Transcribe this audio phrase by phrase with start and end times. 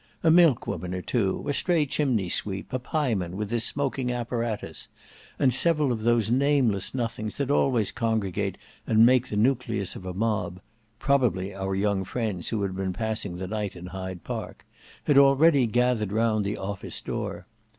[0.23, 4.87] A milkwoman or two, a stray chimney sweep, a pieman with his smoking apparatus,
[5.37, 10.13] and several of those nameless nothings that always congregate and make the nucleus of a
[10.15, 16.11] mob—probably our young friends who had been passing the night in Hyde Park—had already gathered
[16.11, 17.45] round the office door.